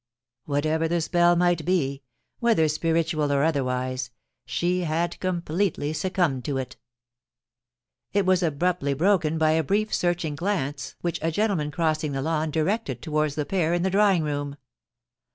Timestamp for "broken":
8.95-9.37